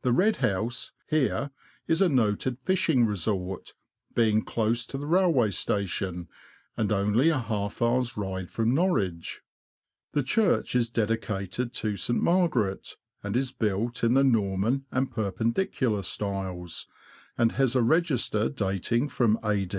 The" 0.00 0.12
Red 0.22 0.36
House" 0.36 0.92
here 1.10 1.50
is 1.86 2.00
a 2.00 2.08
noted 2.08 2.56
fishing 2.64 3.04
resort, 3.04 3.74
being 4.14 4.40
close 4.40 4.86
to 4.86 4.96
the 4.96 5.04
railway 5.04 5.50
station, 5.50 6.28
and 6.78 6.90
only 6.90 7.28
a 7.28 7.38
half 7.38 7.82
hour's 7.82 8.16
ride 8.16 8.48
from 8.48 8.72
Norwich. 8.74 9.42
The 10.12 10.22
church 10.22 10.74
is 10.74 10.88
dedicated 10.88 11.74
to 11.74 11.98
St. 11.98 12.18
Margaret; 12.22 12.96
it 13.22 13.36
is 13.36 13.52
built 13.52 14.02
in 14.02 14.14
the 14.14 14.24
Norman 14.24 14.86
and 14.90 15.10
Per 15.10 15.30
pendicular 15.32 16.02
styles, 16.02 16.86
and 17.36 17.52
has 17.52 17.76
a 17.76 17.82
register 17.82 18.48
dating 18.48 19.10
from 19.10 19.38
A. 19.44 19.66